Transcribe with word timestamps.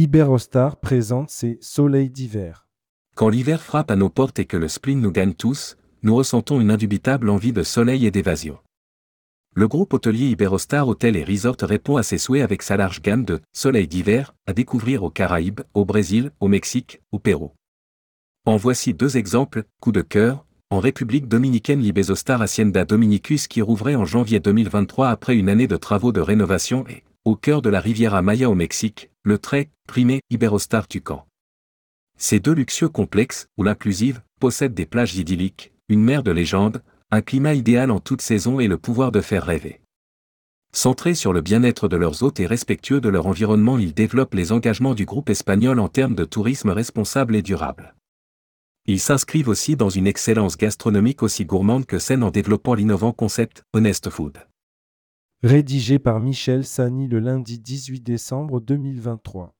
Iberostar 0.00 0.76
présente 0.76 1.28
ses 1.28 1.58
soleils 1.60 2.08
d'hiver. 2.08 2.68
Quand 3.16 3.28
l'hiver 3.28 3.60
frappe 3.60 3.90
à 3.90 3.96
nos 3.96 4.08
portes 4.08 4.38
et 4.38 4.44
que 4.44 4.56
le 4.56 4.68
spleen 4.68 5.00
nous 5.00 5.10
gagne 5.10 5.34
tous, 5.34 5.76
nous 6.04 6.14
ressentons 6.14 6.60
une 6.60 6.70
indubitable 6.70 7.28
envie 7.28 7.52
de 7.52 7.64
soleil 7.64 8.06
et 8.06 8.12
d'évasion. 8.12 8.58
Le 9.56 9.66
groupe 9.66 9.92
hôtelier 9.92 10.26
Iberostar 10.26 10.86
Hotel 10.86 11.16
et 11.16 11.24
Resort 11.24 11.56
répond 11.62 11.96
à 11.96 12.04
ses 12.04 12.18
souhaits 12.18 12.44
avec 12.44 12.62
sa 12.62 12.76
large 12.76 13.02
gamme 13.02 13.24
de 13.24 13.40
soleils 13.52 13.88
d'hiver 13.88 14.36
à 14.46 14.52
découvrir 14.52 15.02
aux 15.02 15.10
Caraïbes, 15.10 15.62
au 15.74 15.84
Brésil, 15.84 16.30
au 16.38 16.46
Mexique, 16.46 17.00
au 17.10 17.18
Pérou. 17.18 17.50
En 18.44 18.56
voici 18.56 18.94
deux 18.94 19.16
exemples, 19.16 19.64
coup 19.80 19.90
de 19.90 20.02
cœur, 20.02 20.46
en 20.70 20.78
République 20.78 21.26
dominicaine 21.26 21.80
l'Ibezostar 21.80 22.40
Hacienda 22.40 22.84
Dominicus 22.84 23.48
qui 23.48 23.62
rouvrait 23.62 23.96
en 23.96 24.04
janvier 24.04 24.38
2023 24.38 25.08
après 25.08 25.34
une 25.34 25.48
année 25.48 25.66
de 25.66 25.76
travaux 25.76 26.12
de 26.12 26.20
rénovation 26.20 26.84
et, 26.88 27.02
au 27.24 27.34
cœur 27.34 27.62
de 27.62 27.68
la 27.68 27.80
Riviera 27.80 28.22
Maya 28.22 28.48
au 28.48 28.54
Mexique, 28.54 29.10
le 29.28 29.38
très 29.38 29.68
primé 29.86 30.22
Iberostar 30.30 30.88
Tucan. 30.88 31.26
Ces 32.16 32.40
deux 32.40 32.54
luxueux 32.54 32.88
complexes, 32.88 33.46
ou 33.58 33.62
l'inclusive, 33.62 34.22
possèdent 34.40 34.72
des 34.72 34.86
plages 34.86 35.16
idylliques, 35.16 35.74
une 35.90 36.02
mer 36.02 36.22
de 36.22 36.30
légende, 36.30 36.82
un 37.10 37.20
climat 37.20 37.52
idéal 37.52 37.90
en 37.90 38.00
toute 38.00 38.22
saison 38.22 38.58
et 38.58 38.68
le 38.68 38.78
pouvoir 38.78 39.12
de 39.12 39.20
faire 39.20 39.44
rêver. 39.44 39.82
Centrés 40.72 41.14
sur 41.14 41.34
le 41.34 41.42
bien-être 41.42 41.88
de 41.88 41.96
leurs 41.98 42.22
hôtes 42.22 42.40
et 42.40 42.46
respectueux 42.46 43.02
de 43.02 43.10
leur 43.10 43.26
environnement, 43.26 43.76
ils 43.76 43.92
développent 43.92 44.32
les 44.32 44.50
engagements 44.50 44.94
du 44.94 45.04
groupe 45.04 45.28
espagnol 45.28 45.78
en 45.78 45.88
termes 45.88 46.14
de 46.14 46.24
tourisme 46.24 46.70
responsable 46.70 47.36
et 47.36 47.42
durable. 47.42 47.94
Ils 48.86 49.00
s'inscrivent 49.00 49.48
aussi 49.48 49.76
dans 49.76 49.90
une 49.90 50.06
excellence 50.06 50.56
gastronomique 50.56 51.22
aussi 51.22 51.44
gourmande 51.44 51.84
que 51.84 51.98
saine 51.98 52.22
en 52.22 52.30
développant 52.30 52.72
l'innovant 52.72 53.12
concept 53.12 53.62
Honest 53.74 54.08
Food. 54.08 54.47
Rédigé 55.44 56.00
par 56.00 56.18
Michel 56.18 56.64
Sani 56.64 57.06
le 57.06 57.20
lundi 57.20 57.60
18 57.60 58.00
décembre 58.00 58.60
2023. 58.60 59.54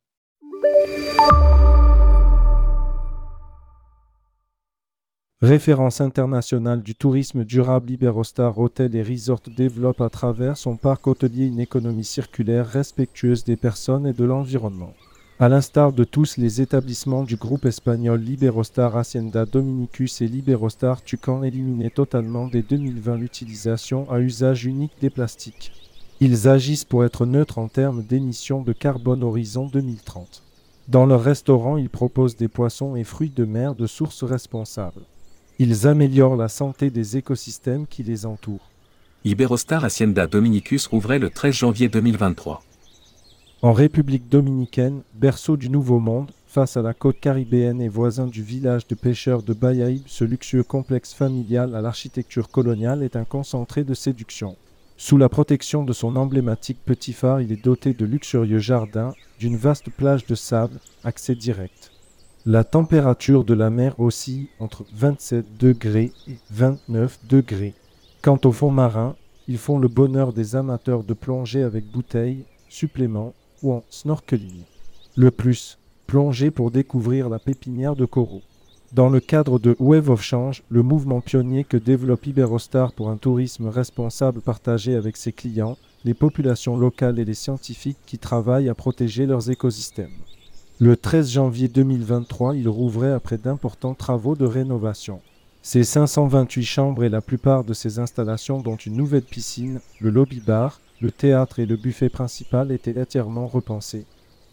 Référence 5.41 6.01
internationale 6.01 6.83
du 6.83 6.97
tourisme 6.97 7.45
durable, 7.45 7.93
Iberostar 7.93 8.59
Hotel 8.59 8.97
et 8.97 9.05
Resort 9.05 9.43
développe 9.57 10.01
à 10.01 10.11
travers 10.11 10.57
son 10.57 10.77
parc 10.77 11.07
hôtelier 11.07 11.47
une 11.47 11.61
économie 11.61 12.03
circulaire 12.03 12.67
respectueuse 12.67 13.45
des 13.45 13.57
personnes 13.57 14.09
et 14.09 14.13
de 14.13 14.25
l'environnement. 14.25 14.95
À 15.41 15.49
l'instar 15.49 15.93
de 15.93 16.03
tous 16.03 16.37
les 16.37 16.61
établissements 16.61 17.23
du 17.23 17.37
groupe 17.37 17.65
espagnol 17.65 18.21
Liberostar 18.21 18.97
Hacienda 18.97 19.45
Dominicus 19.45 20.21
et 20.21 20.27
Liberostar 20.27 21.01
Tucan 21.05 21.45
éliminaient 21.45 21.91
totalement 21.91 22.49
dès 22.49 22.63
2020 22.63 23.17
l'utilisation 23.19 24.11
à 24.11 24.19
usage 24.19 24.65
unique 24.65 25.01
des 25.01 25.11
plastiques. 25.11 25.71
Ils 26.19 26.49
agissent 26.49 26.85
pour 26.85 27.05
être 27.05 27.25
neutres 27.25 27.59
en 27.59 27.69
termes 27.69 28.03
d'émissions 28.03 28.63
de 28.63 28.73
carbone 28.73 29.23
horizon 29.23 29.67
2030. 29.67 30.43
Dans 30.89 31.07
leur 31.07 31.23
restaurant, 31.23 31.77
ils 31.77 31.89
proposent 31.89 32.37
des 32.37 32.49
poissons 32.49 32.97
et 32.97 33.05
fruits 33.05 33.31
de 33.31 33.45
mer 33.45 33.77
de 33.77 33.87
sources 33.87 34.25
responsables. 34.25 35.03
Ils 35.61 35.87
améliorent 35.87 36.35
la 36.35 36.49
santé 36.49 36.91
des 36.91 37.17
écosystèmes 37.17 37.87
qui 37.87 38.03
les 38.03 38.27
entourent. 38.27 38.71
Iberostar 39.25 39.85
Hacienda 39.85 40.27
Dominicus 40.27 40.89
rouvrait 40.89 41.21
le 41.21 41.31
13 41.31 41.55
janvier 41.55 41.89
2023. 41.89 42.65
En 43.61 43.73
République 43.73 44.29
dominicaine, 44.29 45.03
berceau 45.15 45.57
du 45.57 45.69
Nouveau 45.69 45.99
Monde, 45.99 46.31
face 46.47 46.77
à 46.77 46.83
la 46.83 46.95
côte 46.95 47.19
caribéenne 47.19 47.81
et 47.81 47.89
voisin 47.89 48.29
du 48.29 48.41
village 48.41 48.87
de 48.87 48.95
pêcheurs 48.95 49.43
de 49.43 49.53
Bayaïb, 49.53 50.03
ce 50.07 50.23
luxueux 50.23 50.63
complexe 50.63 51.13
familial 51.13 51.75
à 51.75 51.81
l'architecture 51.81 52.51
coloniale 52.51 53.03
est 53.03 53.17
un 53.17 53.25
concentré 53.25 53.83
de 53.83 53.95
séduction. 53.95 54.55
Sous 54.97 55.17
la 55.17 55.29
protection 55.29 55.83
de 55.83 55.93
son 55.93 56.15
emblématique 56.15 56.79
petit 56.85 57.13
phare, 57.13 57.41
il 57.41 57.51
est 57.51 57.65
doté 57.65 57.95
de 57.95 58.07
luxurieux 58.07 58.61
jardins, 58.61 59.13
d'une 59.41 59.57
vaste 59.57 59.91
plage 59.91 60.25
de 60.27 60.37
sable, 60.37 60.79
accès 61.03 61.35
direct. 61.35 61.91
La 62.47 62.63
température 62.63 63.43
de 63.43 63.55
la 63.55 63.71
mer 63.71 63.99
oscille 63.99 64.47
entre 64.61 64.85
27 64.95 65.59
degrés 65.59 66.13
et 66.29 66.37
29 66.53 67.27
degrés. 67.29 67.75
Quant 68.23 68.39
au 68.45 68.53
fond 68.53 68.71
marin, 68.71 69.17
ils 69.49 69.59
font 69.59 69.81
le 69.81 69.89
bonheur 69.89 70.33
des 70.33 70.55
amateurs 70.55 71.03
de 71.03 71.15
plongée 71.15 71.65
avec 71.65 71.91
bouteilles, 71.91 72.45
suppléments 72.69 73.35
ou 73.63 73.73
en 73.73 73.85
snorkeling. 73.91 74.63
Le 75.17 75.31
plus, 75.31 75.79
plonger 76.07 76.51
pour 76.51 76.71
découvrir 76.71 77.29
la 77.29 77.39
pépinière 77.39 77.97
de 77.97 78.05
coraux. 78.05 78.43
Dans 78.93 79.11
le 79.11 79.21
cadre 79.21 79.59
de 79.59 79.77
Wave 79.79 80.09
of 80.09 80.23
Change, 80.23 80.63
le 80.71 80.83
mouvement 80.83 81.21
pionnier 81.21 81.65
que 81.65 81.77
développe 81.77 82.27
Iberostar 82.27 82.93
pour 82.93 83.11
un 83.11 83.19
tourisme 83.19 83.69
responsable 83.69 84.41
partagé 84.41 84.95
avec 84.95 85.19
ses 85.19 85.33
clients, 85.33 85.77
les 86.05 86.15
populations 86.15 86.77
locales 86.77 87.19
et 87.19 87.25
les 87.25 87.35
scientifiques 87.35 87.99
qui 88.07 88.19
travaillent 88.19 88.71
à 88.71 88.75
protéger 88.75 89.27
leurs 89.27 89.51
écosystèmes. 89.51 90.17
Le 90.81 90.97
13 90.97 91.33
janvier 91.33 91.69
2023, 91.69 92.57
il 92.57 92.69
rouvrait 92.69 93.13
après 93.13 93.37
d'importants 93.37 93.95
travaux 93.95 94.37
de 94.37 94.47
rénovation. 94.47 95.21
Ses 95.61 95.85
528 95.85 96.65
chambres 96.65 97.05
et 97.05 97.09
la 97.11 97.21
plupart 97.21 97.65
de 97.65 97.75
ses 97.75 97.99
installations, 97.99 98.61
dont 98.61 98.77
une 98.77 98.97
nouvelle 98.97 99.23
piscine, 99.23 99.81
le 100.01 100.09
lobby-bar, 100.09 100.81
le 101.01 101.11
théâtre 101.11 101.59
et 101.59 101.67
le 101.67 101.77
buffet 101.77 102.09
principal, 102.09 102.73
étaient 102.73 103.01
entièrement 103.01 103.47
repensés. 103.47 104.07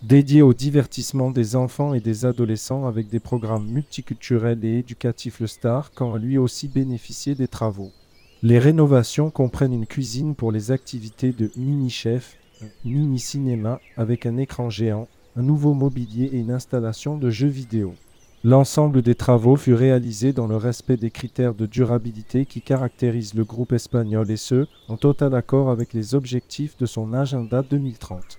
Dédié 0.03 0.41
au 0.41 0.53
divertissement 0.53 1.31
des 1.31 1.56
enfants 1.56 1.94
et 1.94 2.00
des 2.00 2.25
adolescents 2.25 2.85
avec 2.85 3.09
des 3.09 3.19
programmes 3.19 3.67
multiculturels 3.67 4.63
et 4.63 4.79
éducatifs, 4.79 5.39
le 5.39 5.47
Star 5.47 5.91
quand 5.95 6.16
lui 6.17 6.38
aussi 6.38 6.67
bénéficié 6.67 7.33
des 7.33 7.47
travaux. 7.47 7.91
Les 8.44 8.59
rénovations 8.59 9.31
comprennent 9.31 9.73
une 9.73 9.88
cuisine 9.88 10.35
pour 10.35 10.51
les 10.51 10.72
activités 10.72 11.31
de 11.31 11.50
mini-chef, 11.56 12.38
un 12.62 12.67
mini-cinéma 12.83 13.79
avec 13.97 14.25
un 14.25 14.38
écran 14.38 14.69
géant, 14.69 15.07
un 15.35 15.41
nouveau 15.41 15.73
mobilier 15.73 16.25
et 16.25 16.38
une 16.38 16.51
installation 16.51 17.17
de 17.17 17.29
jeux 17.29 17.47
vidéo. 17.47 17.95
L'ensemble 18.47 19.01
des 19.01 19.16
travaux 19.16 19.56
fut 19.56 19.73
réalisé 19.73 20.31
dans 20.31 20.45
le 20.45 20.56
respect 20.56 20.97
des 20.97 21.09
critères 21.09 21.56
de 21.56 21.66
durabilité 21.66 22.45
qui 22.45 22.61
caractérisent 22.61 23.33
le 23.33 23.44
groupe 23.44 23.73
espagnol 23.73 24.29
et 24.29 24.38
ce, 24.38 24.67
en 24.88 24.97
total 24.97 25.33
accord 25.33 25.72
avec 25.72 25.94
les 25.94 26.13
objectifs 26.13 26.78
de 26.78 26.85
son 26.85 27.13
agenda 27.13 27.63
2030. 27.63 28.38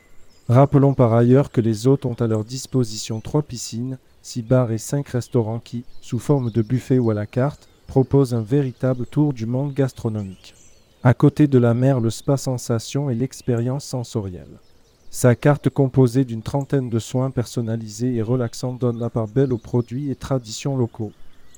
Rappelons 0.48 0.94
par 0.94 1.12
ailleurs 1.12 1.50
que 1.50 1.60
les 1.60 1.88
hôtes 1.88 2.06
ont 2.06 2.14
à 2.14 2.28
leur 2.28 2.44
disposition 2.44 3.20
trois 3.20 3.42
piscines, 3.42 3.98
six 4.22 4.42
bars 4.42 4.70
et 4.70 4.78
cinq 4.78 5.08
restaurants 5.08 5.58
qui, 5.58 5.82
sous 6.00 6.20
forme 6.20 6.52
de 6.52 6.62
buffet 6.62 7.00
ou 7.00 7.10
à 7.10 7.14
la 7.14 7.26
carte, 7.26 7.68
proposent 7.88 8.32
un 8.32 8.42
véritable 8.42 9.06
tour 9.06 9.32
du 9.32 9.46
monde 9.46 9.74
gastronomique. 9.74 10.54
À 11.02 11.14
côté 11.14 11.48
de 11.48 11.58
la 11.58 11.74
mer, 11.74 11.98
le 11.98 12.10
spa 12.10 12.36
sensation 12.36 13.10
et 13.10 13.16
l'expérience 13.16 13.84
sensorielle. 13.84 14.60
Sa 15.18 15.34
carte 15.34 15.70
composée 15.70 16.26
d'une 16.26 16.42
trentaine 16.42 16.90
de 16.90 16.98
soins 16.98 17.30
personnalisés 17.30 18.16
et 18.16 18.20
relaxants 18.20 18.74
donne 18.74 18.98
la 18.98 19.08
part 19.08 19.28
belle 19.28 19.54
aux 19.54 19.56
produits 19.56 20.10
et 20.10 20.14
traditions 20.14 20.76
locaux. 20.76 21.10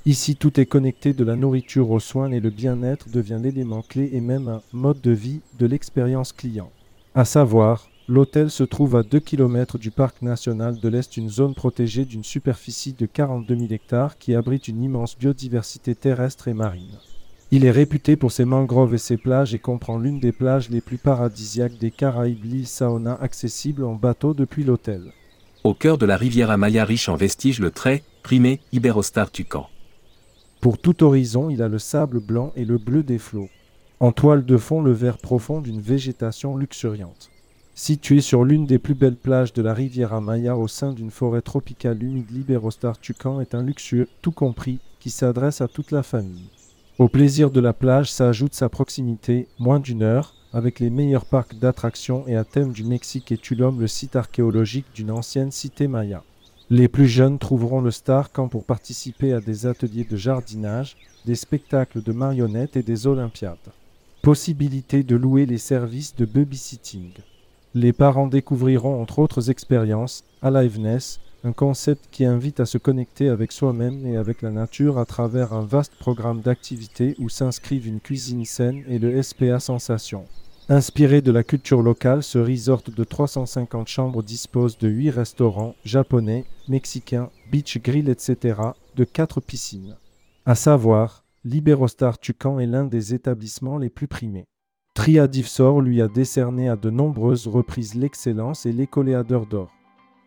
Ici, 0.07 0.37
tout 0.37 0.61
est 0.61 0.67
connecté 0.67 1.13
de 1.13 1.25
la 1.25 1.35
nourriture 1.35 1.91
aux 1.91 1.99
soins 1.99 2.31
et 2.31 2.39
le 2.39 2.51
bien-être 2.51 3.09
devient 3.09 3.41
l'élément 3.43 3.83
clé 3.83 4.11
et 4.13 4.21
même 4.21 4.47
un 4.47 4.63
mode 4.73 5.01
de 5.01 5.11
vie 5.11 5.41
de 5.59 5.67
l'expérience 5.67 6.33
client. 6.33 6.71
À 7.17 7.25
savoir, 7.25 7.91
l'hôtel 8.07 8.49
se 8.49 8.63
trouve 8.63 8.95
à 8.95 9.03
2 9.03 9.19
km 9.19 9.77
du 9.77 9.91
parc 9.91 10.23
national 10.23 10.79
de 10.79 10.89
l'Est, 10.89 11.17
une 11.17 11.29
zone 11.29 11.57
protégée 11.57 12.05
d'une 12.05 12.23
superficie 12.23 12.93
de 12.93 13.07
42 13.07 13.57
000 13.57 13.73
hectares 13.73 14.19
qui 14.19 14.37
abrite 14.37 14.69
une 14.69 14.85
immense 14.85 15.19
biodiversité 15.19 15.97
terrestre 15.97 16.47
et 16.47 16.55
marine. 16.55 16.97
Il 17.51 17.65
est 17.65 17.71
réputé 17.71 18.17
pour 18.17 18.31
ses 18.31 18.45
mangroves 18.45 18.95
et 18.95 18.99
ses 18.99 19.17
plages 19.17 19.55
et 19.55 19.59
comprend 19.59 19.99
l'une 19.99 20.21
des 20.21 20.33
plages 20.33 20.69
les 20.69 20.83
plus 20.83 20.99
paradisiaques 20.99 21.79
des 21.79 21.91
Caraïbes, 21.91 22.45
l'île 22.45 22.67
Saona, 22.67 23.17
accessible 23.23 23.85
en 23.85 23.95
bateau 23.95 24.35
depuis 24.35 24.65
l'hôtel. 24.65 25.13
Au 25.65 25.73
cœur 25.73 25.97
de 25.97 26.05
la 26.05 26.19
rivière 26.19 26.51
Amaya 26.51 26.85
riche 26.85 27.09
en 27.09 27.17
vestiges, 27.17 27.59
le 27.59 27.71
très 27.71 28.03
primé 28.23 28.61
Iberostar 28.73 29.31
Tucan. 29.31 29.67
Pour 30.61 30.77
tout 30.77 31.03
horizon, 31.03 31.49
il 31.49 31.63
a 31.63 31.69
le 31.69 31.79
sable 31.79 32.21
blanc 32.21 32.53
et 32.55 32.67
le 32.67 32.77
bleu 32.77 33.03
des 33.03 33.19
flots. 33.19 33.49
En 33.99 34.13
toile 34.13 34.45
de 34.45 34.57
fond, 34.59 34.83
le 34.83 34.93
vert 34.93 35.17
profond 35.17 35.63
d'une 35.63 35.81
végétation 35.81 36.55
luxuriante. 36.55 37.31
Situé 37.75 38.21
sur 38.21 38.45
l'une 38.45 38.67
des 38.67 38.79
plus 38.79 38.95
belles 38.95 39.17
plages 39.17 39.55
de 39.55 39.63
la 39.63 39.73
rivière 39.73 40.13
Amaya 40.13 40.55
au 40.55 40.69
sein 40.69 40.93
d'une 40.93 41.11
forêt 41.11 41.43
tropicale 41.43 42.03
humide, 42.03 42.31
l'Iberostar 42.31 43.01
Tucan 43.01 43.41
est 43.41 43.55
un 43.55 43.63
luxueux, 43.63 44.09
tout 44.21 44.33
compris, 44.33 44.81
qui 45.01 45.09
s'adresse 45.09 45.63
à 45.63 45.69
toute 45.69 45.93
la 45.93 46.03
famille. 46.03 46.51
Au 46.99 47.09
plaisir 47.09 47.53
de 47.53 47.61
la 47.61 47.73
plage 47.73 48.11
s'ajoute 48.11 48.55
sa 48.55 48.69
proximité, 48.69 49.47
moins 49.61 49.79
d'une 49.79 50.03
heure, 50.03 50.35
avec 50.53 50.81
les 50.81 50.91
meilleurs 50.91 51.27
parcs 51.27 51.57
d'attractions 51.57 52.27
et 52.27 52.35
à 52.35 52.43
thème 52.43 52.73
du 52.73 52.83
Mexique 52.83 53.31
et 53.31 53.39
Tulum, 53.39 53.79
le 53.79 53.87
site 53.87 54.17
archéologique 54.17 54.87
d'une 54.97 55.13
ancienne 55.13 55.53
cité 55.53 55.87
maya. 55.87 56.25
Les 56.71 56.89
plus 56.89 57.07
jeunes 57.07 57.39
trouveront 57.39 57.81
le 57.81 57.93
Star 57.93 58.33
Camp 58.33 58.49
pour 58.49 58.65
participer 58.65 59.33
à 59.33 59.41
des 59.41 59.67
ateliers 59.67 60.09
de 60.11 60.17
jardinage, 60.17 60.97
des 61.25 61.37
spectacles 61.37 62.03
de 62.03 62.11
marionnettes 62.11 62.77
et 62.77 62.83
des 62.83 63.07
olympiades. 63.07 63.57
Possibilité 64.23 65.05
de 65.05 65.15
louer 65.15 65.47
les 65.47 65.59
services 65.59 66.17
de 66.17 66.25
babysitting. 66.25 67.13
Les 67.75 67.93
parents 67.93 68.27
découvriront 68.27 69.01
entre 69.01 69.21
autres 69.21 69.51
expériences, 69.51 70.25
Aliveness, 70.43 71.21
un 71.45 71.53
concept 71.53 72.09
qui 72.11 72.25
invite 72.25 72.61
à 72.61 72.67
se 72.67 72.79
connecter 72.79 73.29
avec 73.29 73.53
soi-même 73.53 74.05
et 74.07 74.17
avec 74.17 74.43
la 74.43 74.51
nature 74.51 74.99
à 74.99 75.05
travers 75.05 75.53
un 75.53 75.65
vaste 75.65 75.95
programme 75.99 76.41
d'activités 76.41 77.15
où 77.19 77.29
s'inscrivent 77.29 77.87
une 77.87 78.01
cuisine 78.01 78.45
saine 78.45 78.83
et 78.89 78.99
le 78.99 79.23
SPA 79.23 79.61
Sensation. 79.61 80.25
Inspiré 80.69 81.23
de 81.23 81.33
la 81.33 81.45
culture 81.45 81.81
locale, 81.81 82.23
ce 82.23 82.39
resort 82.39 82.83
de 82.95 83.05
350 83.05 83.89
chambres 83.89 84.23
dispose 84.23 84.77
de 84.77 84.89
8 84.89 85.11
restaurants 85.11 85.75
japonais, 85.85 86.45
mexicains, 86.69 87.31
beach 87.51 87.79
grill, 87.79 88.11
etc., 88.11 88.61
de 88.97 89.05
4 89.05 89.41
piscines. 89.41 89.97
À 90.45 90.55
savoir, 90.55 91.25
l'Iberostar 91.45 92.19
Tucan 92.19 92.59
est 92.59 92.67
l'un 92.67 92.85
des 92.85 93.15
établissements 93.15 93.79
les 93.79 93.89
plus 93.89 94.09
primés. 94.09 94.45
Triadivsor 94.95 95.81
lui 95.81 96.03
a 96.03 96.09
décerné 96.09 96.69
à 96.69 96.77
de 96.77 96.91
nombreuses 96.91 97.47
reprises 97.47 97.95
l'excellence 97.95 98.67
et 98.67 98.73
l'écoléadeur 98.73 99.47
d'or. 99.47 99.71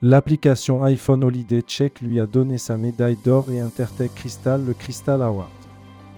L'application 0.04 0.84
iPhone 0.84 1.24
Holiday 1.24 1.62
Check 1.62 2.02
lui 2.02 2.20
a 2.20 2.26
donné 2.26 2.58
sa 2.58 2.76
médaille 2.76 3.20
d'or 3.24 3.52
et 3.52 3.60
Intertech 3.60 4.16
Crystal 4.16 4.66
le 4.66 4.74
Crystal 4.74 5.22
Award. 5.22 5.52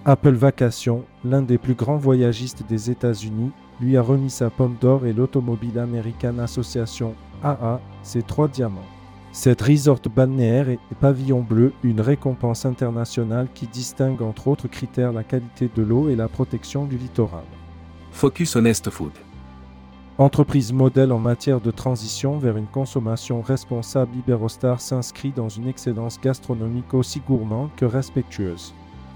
Apple 0.06 0.32
Vacations, 0.32 1.04
l'un 1.22 1.42
des 1.42 1.58
plus 1.58 1.74
grands 1.74 1.98
voyagistes 1.98 2.64
des 2.66 2.90
États-Unis, 2.90 3.50
lui 3.82 3.98
a 3.98 4.02
remis 4.02 4.30
sa 4.30 4.48
pomme 4.48 4.76
d'or 4.80 5.04
et 5.04 5.12
l'Automobile 5.12 5.78
American 5.78 6.38
Association 6.38 7.14
AA 7.42 7.78
ses 8.02 8.22
trois 8.22 8.48
diamants. 8.48 8.88
Cette 9.32 9.60
resort 9.60 10.00
balnéaire 10.16 10.70
et 10.70 10.78
pavillon 10.98 11.42
bleu, 11.42 11.74
une 11.82 12.00
récompense 12.00 12.64
internationale 12.64 13.48
qui 13.52 13.66
distingue 13.66 14.22
entre 14.22 14.48
autres 14.48 14.68
critères 14.68 15.12
la 15.12 15.24
qualité 15.24 15.68
de 15.76 15.82
l'eau 15.82 16.08
et 16.08 16.16
la 16.16 16.28
protection 16.28 16.86
du 16.86 16.96
littoral. 16.96 17.44
Focus 18.12 18.56
Honest 18.56 18.88
Food. 18.88 19.12
Entreprise 20.16 20.72
modèle 20.72 21.10
en 21.10 21.18
matière 21.18 21.60
de 21.60 21.72
transition 21.72 22.38
vers 22.38 22.56
une 22.56 22.68
consommation 22.68 23.42
responsable, 23.42 24.16
Iberostar 24.18 24.80
s'inscrit 24.80 25.32
dans 25.34 25.48
une 25.48 25.66
excellence 25.66 26.20
gastronomique 26.20 26.94
aussi 26.94 27.20
gourmande 27.26 27.70
que 27.76 27.84
respectueuse. 27.84 28.72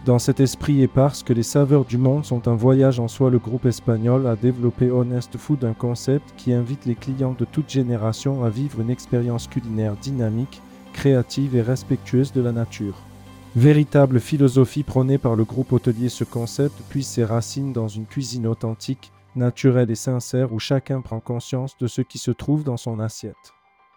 Dans 0.06 0.19
cet 0.19 0.41
esprit 0.41 0.83
éparse 0.83 1.23
que 1.23 1.33
les 1.33 1.45
saveurs 1.45 1.85
du 1.85 1.99
monde 1.99 2.25
sont 2.25 2.49
un 2.49 2.56
voyage 2.56 2.99
en 2.99 3.06
soi, 3.06 3.31
le 3.31 3.39
groupe 3.39 3.67
espagnol 3.67 4.27
a 4.27 4.35
développé 4.35 4.91
Honest 4.91 5.37
Food, 5.37 5.62
un 5.62 5.73
concept 5.73 6.35
qui 6.37 6.53
invite 6.53 6.85
les 6.85 6.97
clients 6.97 7.37
de 7.39 7.44
toute 7.44 7.71
génération 7.71 8.43
à 8.43 8.51
vivre 8.51 8.81
une 8.81 8.91
expérience 8.91 9.47
culinaire 9.47 9.94
dynamique, 9.94 10.61
créative 10.94 11.55
et 11.55 11.62
respectueuse 11.62 12.33
de 12.33 12.41
la 12.41 12.51
nature. 12.51 12.97
Véritable 13.55 14.19
philosophie 14.19 14.83
prônée 14.83 15.19
par 15.19 15.37
le 15.37 15.44
groupe 15.44 15.73
hôtelier, 15.73 16.09
ce 16.09 16.25
concept 16.25 16.83
puise 16.89 17.06
ses 17.06 17.25
racines 17.25 17.73
dans 17.73 17.89
une 17.89 18.06
cuisine 18.06 18.49
authentique, 18.49 19.12
naturelle 19.38 19.90
et 19.90 19.94
sincère 19.94 20.52
où 20.52 20.58
chacun 20.58 21.00
prend 21.00 21.20
conscience 21.20 21.76
de 21.79 21.87
ce 21.87 22.02
qui 22.02 22.19
se 22.19 22.31
trouve 22.31 22.64
dans 22.64 22.76
son 22.76 23.00
assiette. 23.00 23.55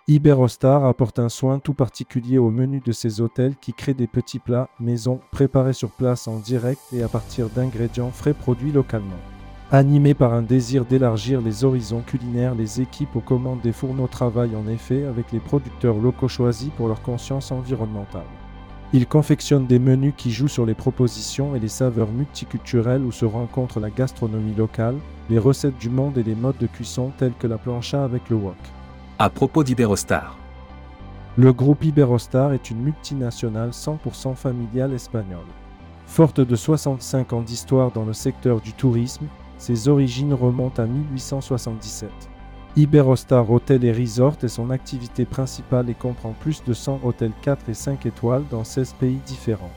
Iberostar 0.08 0.86
apporte 0.86 1.20
un 1.20 1.30
soin 1.30 1.60
tout 1.60 1.74
particulier 1.74 2.38
au 2.38 2.50
menu 2.50 2.80
de 2.80 2.92
ses 2.92 3.22
hôtels 3.22 3.56
qui 3.62 3.74
crée 3.74 3.94
des 3.94 4.08
petits 4.08 4.40
plats 4.40 4.70
maison 4.80 5.20
préparés 5.32 5.74
sur 5.74 5.92
place 5.92 6.28
en 6.28 6.38
direct 6.38 6.82
et 6.92 7.04
à 7.04 7.08
partir 7.08 7.50
d'ingrédients 7.50 8.12
frais 8.12 8.34
produits 8.34 8.72
localement. 8.72 9.20
Animés 9.72 10.14
par 10.14 10.34
un 10.34 10.42
désir 10.42 10.86
d'élargir 10.86 11.40
les 11.40 11.64
horizons 11.64 12.02
culinaires, 12.02 12.56
les 12.56 12.82
équipes 12.82 13.16
aux 13.16 13.22
commandes 13.22 13.62
des 13.62 13.72
fourneaux 13.72 14.08
travaillent 14.08 14.56
en 14.56 14.68
effet 14.68 15.06
avec 15.06 15.32
les 15.32 15.40
producteurs 15.40 15.98
locaux 15.98 16.28
choisis 16.28 16.72
pour 16.76 16.88
leur 16.88 17.02
conscience 17.02 17.52
environnementale. 17.52 18.26
Ils 18.94 19.08
confectionnent 19.08 19.68
des 19.68 19.80
menus 19.80 20.14
qui 20.18 20.32
jouent 20.32 20.50
sur 20.50 20.66
les 20.66 20.74
propositions 20.74 21.56
et 21.56 21.60
les 21.60 21.70
saveurs 21.70 22.12
multiculturelles 22.12 23.04
où 23.04 23.14
se 23.14 23.24
rencontrent 23.24 23.80
la 23.80 23.90
gastronomie 23.90 24.54
locale, 24.54 24.98
les 25.30 25.40
recettes 25.40 25.78
du 25.78 25.90
monde 25.90 26.18
et 26.18 26.24
les 26.24 26.36
modes 26.36 26.58
de 26.60 26.68
cuisson 26.68 27.12
tels 27.18 27.34
que 27.40 27.48
la 27.48 27.58
plancha 27.58 28.04
avec 28.04 28.30
le 28.30 28.36
wok. 28.36 28.58
À 29.18 29.30
propos 29.30 29.64
d'Iberostar. 29.64 30.38
Le 31.38 31.54
groupe 31.54 31.86
Iberostar 31.86 32.52
est 32.52 32.70
une 32.70 32.82
multinationale 32.82 33.70
100% 33.70 34.36
familiale 34.36 34.92
espagnole. 34.92 35.40
Forte 36.06 36.42
de 36.42 36.56
65 36.58 37.32
ans 37.32 37.42
d'histoire 37.42 37.92
dans 37.92 38.04
le 38.04 38.12
secteur 38.12 38.60
du 38.60 38.74
tourisme, 38.74 39.28
ses 39.58 39.88
origines 39.88 40.34
remontent 40.34 40.84
à 40.84 40.86
1877. 40.86 42.10
Iberostar 42.78 43.52
Hotel 43.52 43.84
et 43.84 43.92
Resort 43.92 44.38
est 44.44 44.48
son 44.48 44.70
activité 44.70 45.26
principale 45.26 45.90
et 45.90 45.94
comprend 45.94 46.34
plus 46.40 46.64
de 46.64 46.72
100 46.72 47.02
hôtels 47.04 47.34
4 47.42 47.68
et 47.68 47.74
5 47.74 48.06
étoiles 48.06 48.46
dans 48.50 48.64
16 48.64 48.94
pays 48.94 49.20
différents. 49.26 49.72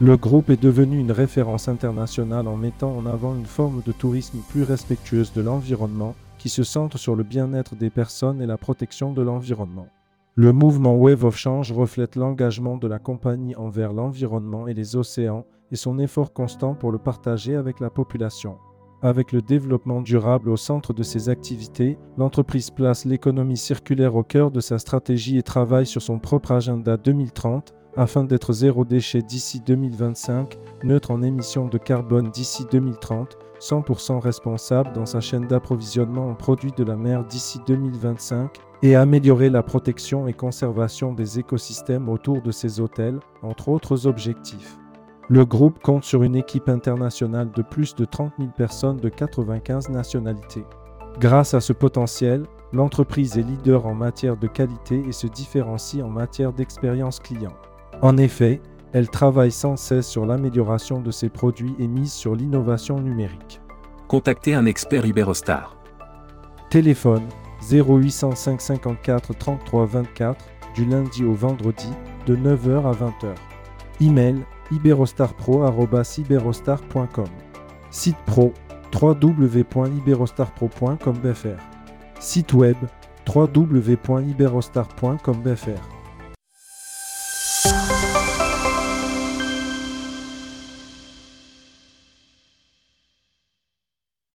Le 0.00 0.16
groupe 0.16 0.50
est 0.50 0.60
devenu 0.60 0.98
une 0.98 1.12
référence 1.12 1.68
internationale 1.68 2.48
en 2.48 2.56
mettant 2.56 2.96
en 2.96 3.06
avant 3.06 3.36
une 3.36 3.46
forme 3.46 3.82
de 3.86 3.92
tourisme 3.92 4.38
plus 4.48 4.64
respectueuse 4.64 5.32
de 5.32 5.42
l'environnement 5.42 6.16
qui 6.38 6.48
se 6.48 6.64
centre 6.64 6.98
sur 6.98 7.14
le 7.14 7.22
bien-être 7.22 7.76
des 7.76 7.90
personnes 7.90 8.42
et 8.42 8.46
la 8.46 8.56
protection 8.56 9.12
de 9.12 9.22
l'environnement. 9.22 9.86
Le 10.34 10.52
mouvement 10.52 10.96
Wave 10.96 11.24
of 11.24 11.36
Change 11.36 11.70
reflète 11.70 12.16
l'engagement 12.16 12.78
de 12.78 12.88
la 12.88 12.98
compagnie 12.98 13.54
envers 13.54 13.92
l'environnement 13.92 14.66
et 14.66 14.74
les 14.74 14.96
océans 14.96 15.44
et 15.70 15.76
son 15.76 16.00
effort 16.00 16.32
constant 16.32 16.74
pour 16.74 16.90
le 16.90 16.98
partager 16.98 17.54
avec 17.54 17.78
la 17.78 17.90
population. 17.90 18.56
Avec 19.02 19.32
le 19.32 19.40
développement 19.40 20.02
durable 20.02 20.50
au 20.50 20.56
centre 20.56 20.92
de 20.92 21.02
ses 21.02 21.30
activités, 21.30 21.98
l'entreprise 22.18 22.70
place 22.70 23.06
l'économie 23.06 23.56
circulaire 23.56 24.14
au 24.14 24.22
cœur 24.22 24.50
de 24.50 24.60
sa 24.60 24.78
stratégie 24.78 25.38
et 25.38 25.42
travaille 25.42 25.86
sur 25.86 26.02
son 26.02 26.18
propre 26.18 26.52
agenda 26.52 26.96
2030 26.96 27.74
afin 27.96 28.24
d'être 28.24 28.52
zéro 28.52 28.84
déchet 28.84 29.22
d'ici 29.22 29.60
2025, 29.66 30.58
neutre 30.84 31.10
en 31.10 31.22
émissions 31.22 31.66
de 31.66 31.78
carbone 31.78 32.30
d'ici 32.30 32.64
2030 32.70 33.36
100% 33.60 34.18
responsable 34.20 34.92
dans 34.94 35.06
sa 35.06 35.20
chaîne 35.20 35.46
d'approvisionnement 35.46 36.28
en 36.28 36.34
produits 36.34 36.72
de 36.76 36.82
la 36.82 36.96
mer 36.96 37.24
d'ici 37.24 37.60
2025 37.66 38.58
et 38.82 38.96
améliorer 38.96 39.50
la 39.50 39.62
protection 39.62 40.26
et 40.26 40.32
conservation 40.32 41.12
des 41.12 41.38
écosystèmes 41.38 42.08
autour 42.08 42.40
de 42.40 42.50
ses 42.50 42.80
hôtels, 42.80 43.20
entre 43.42 43.68
autres 43.68 44.06
objectifs. 44.06 44.79
Le 45.32 45.44
groupe 45.44 45.78
compte 45.80 46.02
sur 46.02 46.24
une 46.24 46.34
équipe 46.34 46.68
internationale 46.68 47.52
de 47.52 47.62
plus 47.62 47.94
de 47.94 48.04
30 48.04 48.32
000 48.36 48.50
personnes 48.50 48.96
de 48.96 49.08
95 49.08 49.88
nationalités. 49.90 50.64
Grâce 51.20 51.54
à 51.54 51.60
ce 51.60 51.72
potentiel, 51.72 52.46
l'entreprise 52.72 53.38
est 53.38 53.42
leader 53.42 53.86
en 53.86 53.94
matière 53.94 54.36
de 54.36 54.48
qualité 54.48 55.00
et 55.06 55.12
se 55.12 55.28
différencie 55.28 56.02
en 56.02 56.08
matière 56.08 56.52
d'expérience 56.52 57.20
client. 57.20 57.52
En 58.02 58.16
effet, 58.16 58.60
elle 58.92 59.08
travaille 59.08 59.52
sans 59.52 59.76
cesse 59.76 60.08
sur 60.08 60.26
l'amélioration 60.26 61.00
de 61.00 61.12
ses 61.12 61.28
produits 61.28 61.76
et 61.78 61.86
mise 61.86 62.12
sur 62.12 62.34
l'innovation 62.34 62.98
numérique. 62.98 63.60
Contactez 64.08 64.54
un 64.54 64.66
expert 64.66 65.06
Iberostar. 65.06 65.76
Téléphone 66.70 67.22
0805 67.70 68.60
54 68.60 69.32
33 69.38 69.86
24 69.86 70.44
du 70.74 70.86
lundi 70.86 71.24
au 71.24 71.34
vendredi 71.34 71.90
de 72.26 72.34
9h 72.34 72.84
à 72.84 72.92
20h. 72.92 73.49
Email 74.00 74.46
iberostarpro.com. 74.70 77.28
Site 77.90 78.18
pro 78.26 78.52
www.iberostarpro.com.fr. 78.92 81.60
Site 82.20 82.56
web 82.56 82.76
www.iberostar.com.fr. 83.26 85.99